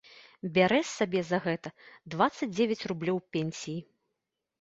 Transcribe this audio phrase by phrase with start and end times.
[0.53, 1.71] Бярэ сабе за гэта
[2.13, 3.77] дваццаць дзевяць рублёў пенсіі.